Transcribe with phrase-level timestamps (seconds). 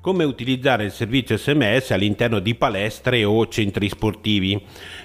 [0.00, 4.60] come utilizzare il servizio sms all'interno di palestre o centri sportivi.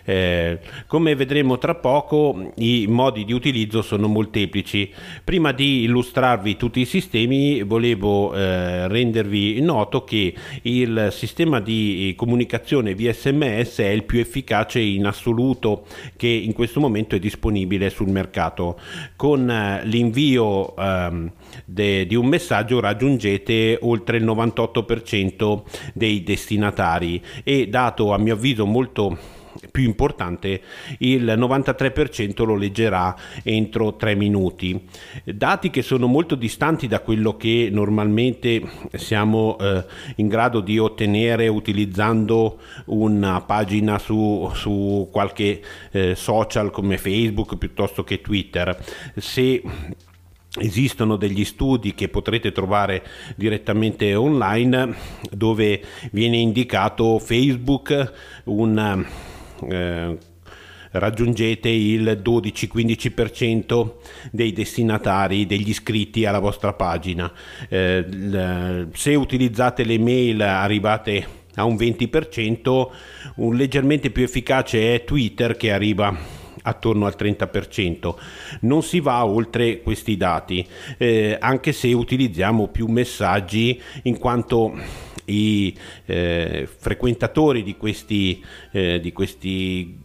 [0.05, 4.91] Eh, come vedremo tra poco i modi di utilizzo sono molteplici.
[5.23, 12.96] Prima di illustrarvi tutti i sistemi volevo eh, rendervi noto che il sistema di comunicazione
[12.96, 15.86] via sms è il più efficace in assoluto
[16.16, 18.80] che in questo momento è disponibile sul mercato.
[19.18, 21.32] Con eh, l'invio ehm,
[21.66, 24.85] de, di un messaggio raggiungete oltre il 98%
[25.94, 29.18] dei destinatari e dato a mio avviso molto
[29.71, 30.61] più importante,
[31.00, 34.88] il 93% lo leggerà entro 3 minuti.
[35.23, 38.61] Dati che sono molto distanti da quello che normalmente
[38.94, 45.61] siamo eh, in grado di ottenere utilizzando una pagina su, su qualche
[45.92, 48.78] eh, social come Facebook piuttosto che Twitter.
[49.16, 49.61] Se
[50.58, 53.03] Esistono degli studi che potrete trovare
[53.36, 54.95] direttamente online
[55.30, 58.13] dove viene indicato Facebook
[58.45, 59.05] un
[59.69, 60.17] eh,
[60.91, 63.91] raggiungete il 12-15%
[64.31, 67.31] dei destinatari, degli iscritti alla vostra pagina.
[67.67, 72.87] Eh, se utilizzate le mail arrivate a un 20%,
[73.35, 78.16] un leggermente più efficace è Twitter che arriva attorno al 30%.
[78.61, 80.66] Non si va oltre questi dati,
[80.97, 84.73] eh, anche se utilizziamo più messaggi in quanto
[85.25, 90.03] i eh, frequentatori di questi, eh, di questi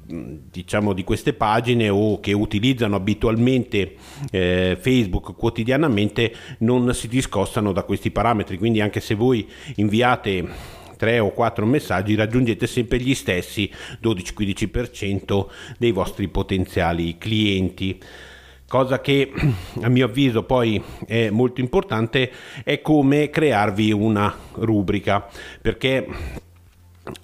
[0.50, 3.94] diciamo di queste pagine o che utilizzano abitualmente
[4.32, 11.18] eh, Facebook quotidianamente non si discostano da questi parametri quindi anche se voi inviate 3
[11.18, 15.46] o 4 messaggi raggiungete sempre gli stessi 12-15%
[15.78, 17.98] dei vostri potenziali clienti.
[18.68, 19.32] Cosa che
[19.80, 22.30] a mio avviso poi è molto importante
[22.62, 25.26] è come crearvi una rubrica
[25.62, 26.06] perché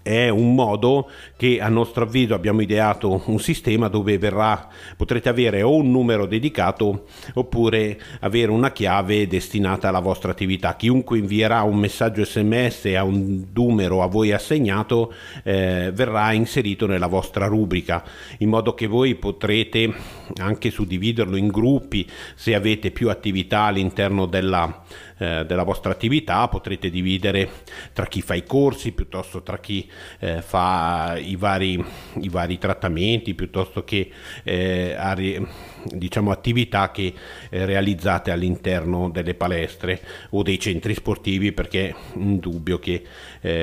[0.02, 5.62] è un modo che a nostro avviso abbiamo ideato un sistema dove verrà, potrete avere
[5.62, 7.04] o un numero dedicato
[7.34, 10.76] oppure avere una chiave destinata alla vostra attività.
[10.76, 17.06] Chiunque invierà un messaggio sms a un numero a voi assegnato eh, verrà inserito nella
[17.06, 18.04] vostra rubrica
[18.38, 19.92] in modo che voi potrete
[20.38, 24.82] anche suddividerlo in gruppi se avete più attività all'interno della
[25.18, 27.48] eh, della vostra attività, potrete dividere
[27.92, 29.88] tra chi fa i corsi piuttosto tra chi
[30.18, 31.82] eh, fa i vari,
[32.20, 34.10] i vari, trattamenti piuttosto che
[34.44, 35.46] eh,
[35.84, 37.14] diciamo, attività che
[37.48, 40.00] eh, realizzate all'interno delle palestre
[40.30, 43.02] o dei centri sportivi perché è indubbio che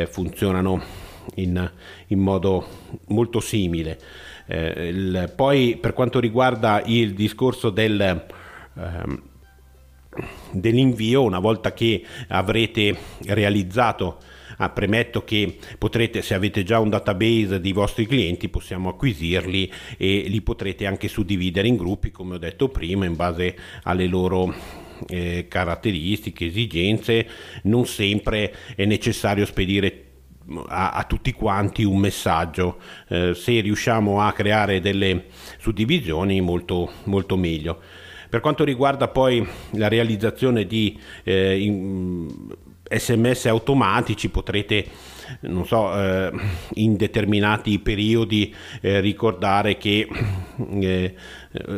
[0.10, 0.82] funzionano
[1.36, 1.72] in,
[2.08, 2.68] in modo
[3.08, 4.00] molto simile.
[4.46, 8.26] Eh, il, poi per quanto riguarda il discorso del
[8.76, 9.22] ehm,
[10.54, 14.20] dell'invio una volta che avrete realizzato
[14.58, 20.26] Ah, premetto che potrete, se avete già un database di vostri clienti, possiamo acquisirli e
[20.28, 24.54] li potrete anche suddividere in gruppi, come ho detto prima, in base alle loro
[25.08, 27.28] eh, caratteristiche, esigenze.
[27.64, 30.06] Non sempre è necessario spedire
[30.68, 32.80] a, a, tutti quanti un messaggio.
[33.08, 35.26] Eh, se riusciamo a creare delle
[35.58, 37.82] suddivisioni, molto, molto meglio.
[38.34, 41.72] Per quanto riguarda poi la realizzazione di eh,
[42.90, 44.88] sms automatici potrete
[45.42, 46.32] non so, eh,
[46.74, 48.52] in determinati periodi
[48.82, 50.08] eh, ricordare che
[50.82, 51.16] eh,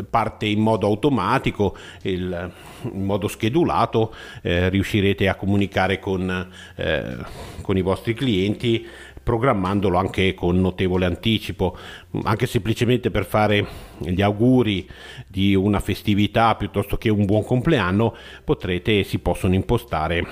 [0.09, 2.51] parte in modo automatico, il,
[2.83, 7.17] in modo schedulato, eh, riuscirete a comunicare con, eh,
[7.61, 8.87] con i vostri clienti
[9.25, 11.75] programmandolo anche con notevole anticipo,
[12.23, 13.65] anche semplicemente per fare
[13.97, 14.87] gli auguri
[15.27, 20.23] di una festività piuttosto che un buon compleanno, potrete si possono impostare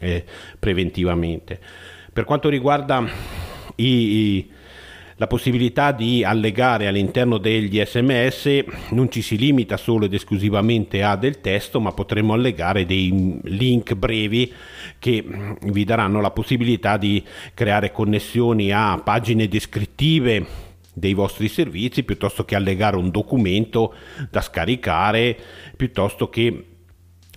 [0.00, 0.24] eh,
[0.58, 1.60] preventivamente.
[2.12, 3.08] Per quanto riguarda
[3.76, 4.50] i, i
[5.20, 11.14] la possibilità di allegare all'interno degli sms non ci si limita solo ed esclusivamente a
[11.14, 14.50] del testo, ma potremo allegare dei link brevi
[14.98, 15.22] che
[15.60, 17.22] vi daranno la possibilità di
[17.52, 23.92] creare connessioni a pagine descrittive dei vostri servizi piuttosto che allegare un documento
[24.30, 25.36] da scaricare
[25.76, 26.64] piuttosto che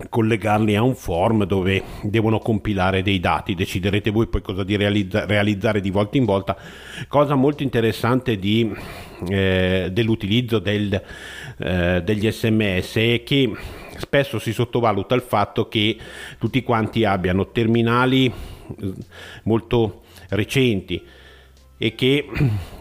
[0.08, 5.24] collegarli a un form dove devono compilare dei dati, deciderete voi poi cosa di realizza-
[5.24, 6.56] realizzare di volta in volta.
[7.06, 8.72] Cosa molto interessante di,
[9.28, 11.00] eh, dell'utilizzo del,
[11.58, 13.52] eh, degli sms è che
[13.96, 15.96] spesso si sottovaluta il fatto che
[16.38, 18.92] tutti quanti abbiano terminali eh,
[19.44, 21.00] molto recenti
[21.76, 22.26] e che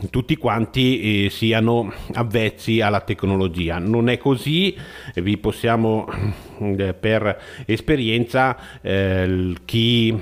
[0.10, 3.80] tutti quanti eh, siano avvezzi alla tecnologia.
[3.80, 4.78] Non è così,
[5.16, 6.08] vi possiamo
[7.00, 10.18] per esperienza eh, chi,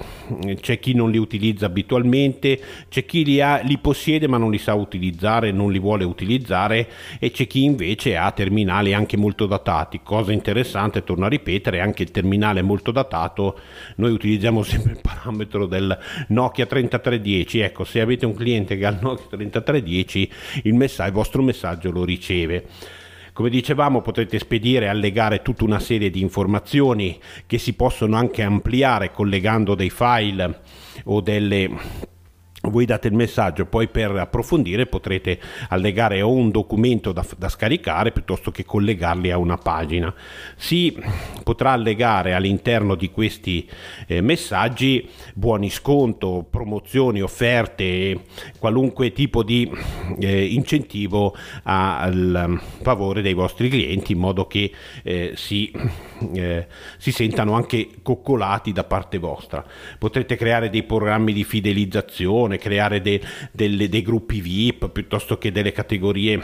[0.59, 2.59] c'è chi non li utilizza abitualmente,
[2.89, 6.87] c'è chi li, ha, li possiede ma non li sa utilizzare, non li vuole utilizzare
[7.19, 10.01] e c'è chi invece ha terminali anche molto datati.
[10.03, 13.59] Cosa interessante, torno a ripetere, anche il terminale molto datato,
[13.95, 15.97] noi utilizziamo sempre il parametro del
[16.27, 20.31] Nokia 3310, ecco se avete un cliente che ha il Nokia 3310
[20.63, 22.65] il, messaggio, il vostro messaggio lo riceve.
[23.33, 27.17] Come dicevamo potrete spedire e allegare tutta una serie di informazioni
[27.47, 30.59] che si possono anche ampliare collegando dei file
[31.05, 31.69] o delle
[32.69, 38.11] voi date il messaggio, poi per approfondire potrete allegare o un documento da, da, scaricare
[38.11, 40.13] piuttosto che collegarli a una pagina.
[40.55, 40.95] Si
[41.43, 43.67] potrà allegare all'interno di questi
[44.05, 48.25] eh, messaggi buoni sconto, promozioni, offerte,
[48.59, 49.71] qualunque tipo di
[50.19, 54.71] eh, incentivo al favore dei vostri clienti in modo che
[55.03, 55.71] eh, si,
[56.33, 56.67] eh,
[56.97, 59.65] si sentano anche coccolati da parte vostra.
[59.97, 63.21] Potrete creare dei programmi di fidelizzazione creare de,
[63.51, 66.41] delle, dei gruppi VIP piuttosto che delle categorie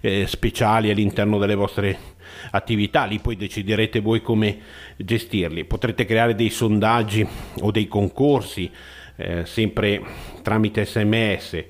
[0.00, 2.12] eh, speciali all'interno delle vostre
[2.50, 4.58] attività, lì poi deciderete voi come
[4.96, 5.64] gestirli.
[5.64, 7.26] Potrete creare dei sondaggi
[7.60, 8.70] o dei concorsi
[9.16, 10.02] eh, sempre
[10.42, 11.64] tramite sms.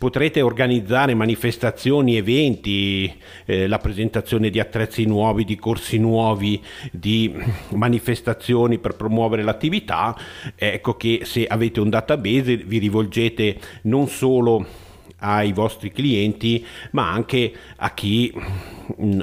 [0.00, 3.14] Potrete organizzare manifestazioni, eventi,
[3.44, 6.58] eh, la presentazione di attrezzi nuovi, di corsi nuovi,
[6.90, 7.30] di
[7.74, 10.16] manifestazioni per promuovere l'attività.
[10.56, 14.88] Ecco che se avete un database vi rivolgete non solo
[15.20, 18.32] ai vostri clienti ma anche a chi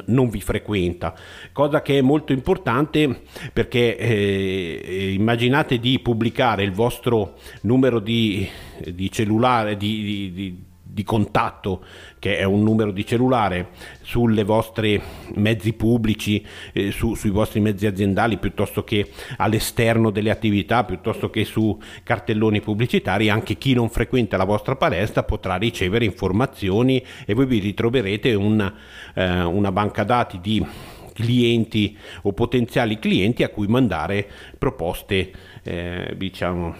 [0.06, 1.16] non vi frequenta.
[1.52, 8.48] Cosa che è molto importante perché eh, immaginate di pubblicare il vostro numero di,
[8.86, 10.64] di cellulare di, di, di
[11.04, 11.84] contatto,
[12.20, 13.70] che è un numero di cellulare,
[14.02, 15.02] sulle vostre
[15.36, 21.46] mezzi pubblici, eh, su, sui vostri mezzi aziendali, piuttosto che all'esterno delle attività, piuttosto che
[21.46, 27.46] su cartelloni pubblicitari, anche chi non frequenta la vostra palestra potrà ricevere informazioni e voi
[27.46, 28.74] vi ritroverete una,
[29.14, 30.66] eh, una banca dati di
[31.14, 35.32] clienti o potenziali clienti a cui mandare proposte
[35.64, 36.76] eh, diciamo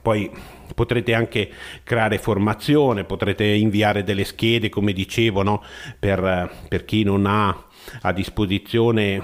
[0.00, 0.30] poi
[0.74, 1.50] potrete anche
[1.82, 5.62] creare formazione, potrete inviare delle schede, come dicevo, no?
[5.98, 7.66] per, per, chi non ha
[8.02, 9.22] a disposizione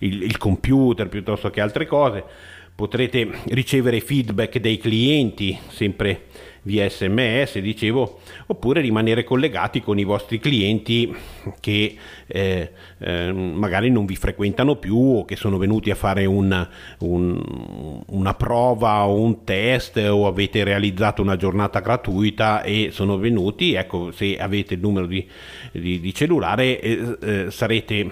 [0.00, 2.24] il, il computer piuttosto che altre cose.
[2.74, 6.26] Potrete ricevere feedback dei clienti, sempre
[6.66, 11.14] via sms, dicevo, oppure rimanere collegati con i vostri clienti
[11.60, 11.96] che
[12.26, 16.68] eh, eh, magari non vi frequentano più o che sono venuti a fare un,
[16.98, 23.74] un, una prova o un test o avete realizzato una giornata gratuita e sono venuti,
[23.74, 25.26] ecco, se avete il numero di,
[25.70, 28.10] di, di cellulare eh, eh sarete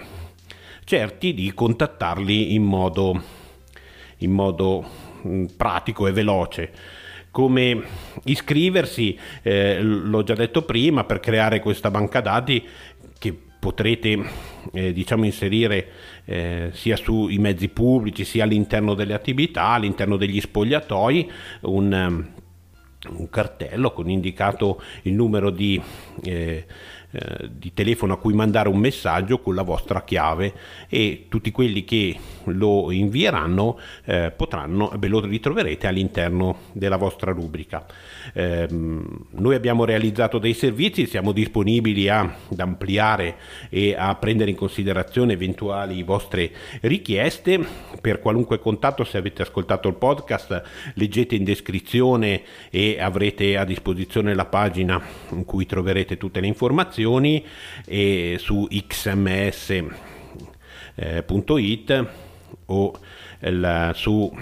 [0.85, 3.21] certi di contattarli in modo,
[4.19, 4.85] in modo
[5.27, 6.71] mm, pratico e veloce
[7.35, 7.83] come
[8.23, 12.65] iscriversi, eh, l'ho già detto prima, per creare questa banca dati
[13.19, 14.23] che potrete
[14.71, 15.87] eh, diciamo inserire
[16.23, 21.29] eh, sia sui mezzi pubblici sia all'interno delle attività, all'interno degli spogliatoi,
[21.63, 22.25] un,
[23.09, 25.81] un cartello con indicato il numero di
[26.23, 26.65] eh,
[27.15, 30.53] eh, di telefono a cui mandare un messaggio con la vostra chiave
[30.89, 37.85] e tutti quelli che lo invieranno eh, potranno, beh, lo ritroverete all'interno della vostra rubrica.
[38.33, 43.37] Eh, noi abbiamo realizzato dei servizi, siamo disponibili a, ad ampliare
[43.69, 47.65] e a prendere in considerazione eventuali vostre richieste.
[48.01, 50.63] Per qualunque contatto, se avete ascoltato il podcast,
[50.95, 57.03] leggete in descrizione e avrete a disposizione la pagina in cui troverete tutte le informazioni
[57.05, 57.45] informazioni
[57.85, 59.27] e su xms.it
[62.65, 62.99] o
[63.39, 64.37] il, su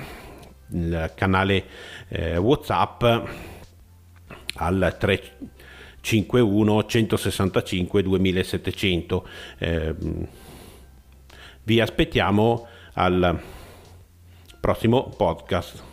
[0.72, 1.66] il canale
[2.08, 3.04] eh, whatsapp
[4.56, 9.28] al 351 165 2700
[9.60, 9.96] eh,
[11.64, 13.40] vi aspettiamo al
[14.60, 15.93] prossimo podcast